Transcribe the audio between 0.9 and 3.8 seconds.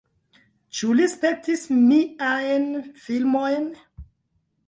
li spektis miajn filmojn?